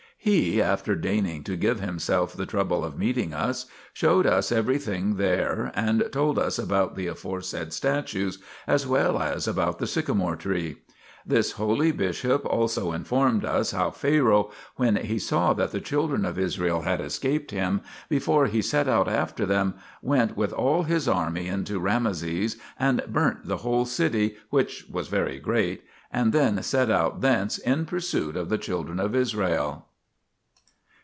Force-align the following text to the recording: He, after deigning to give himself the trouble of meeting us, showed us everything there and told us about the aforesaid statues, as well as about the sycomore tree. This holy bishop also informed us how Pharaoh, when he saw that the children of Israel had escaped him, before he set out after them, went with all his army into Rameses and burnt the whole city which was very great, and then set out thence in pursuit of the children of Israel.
He, 0.23 0.61
after 0.61 0.93
deigning 0.93 1.43
to 1.45 1.57
give 1.57 1.79
himself 1.79 2.33
the 2.37 2.45
trouble 2.45 2.85
of 2.85 2.95
meeting 2.95 3.33
us, 3.33 3.65
showed 3.91 4.27
us 4.27 4.51
everything 4.51 5.15
there 5.15 5.71
and 5.73 6.07
told 6.11 6.37
us 6.37 6.59
about 6.59 6.93
the 6.95 7.07
aforesaid 7.07 7.73
statues, 7.73 8.37
as 8.67 8.85
well 8.85 9.19
as 9.19 9.47
about 9.47 9.79
the 9.79 9.87
sycomore 9.87 10.35
tree. 10.35 10.75
This 11.25 11.53
holy 11.53 11.91
bishop 11.91 12.45
also 12.45 12.91
informed 12.91 13.43
us 13.43 13.71
how 13.71 13.89
Pharaoh, 13.89 14.51
when 14.75 14.95
he 14.97 15.17
saw 15.17 15.53
that 15.53 15.71
the 15.71 15.81
children 15.81 16.23
of 16.23 16.37
Israel 16.37 16.81
had 16.83 17.01
escaped 17.01 17.49
him, 17.49 17.81
before 18.07 18.45
he 18.45 18.61
set 18.61 18.87
out 18.87 19.07
after 19.07 19.47
them, 19.47 19.73
went 20.03 20.37
with 20.37 20.53
all 20.53 20.83
his 20.83 21.07
army 21.07 21.47
into 21.47 21.79
Rameses 21.79 22.57
and 22.77 23.01
burnt 23.07 23.47
the 23.47 23.57
whole 23.65 23.85
city 23.85 24.37
which 24.51 24.85
was 24.87 25.07
very 25.07 25.39
great, 25.39 25.81
and 26.13 26.31
then 26.31 26.61
set 26.61 26.91
out 26.91 27.21
thence 27.21 27.57
in 27.57 27.85
pursuit 27.87 28.35
of 28.35 28.49
the 28.49 28.59
children 28.59 28.99
of 28.99 29.15
Israel. 29.15 29.87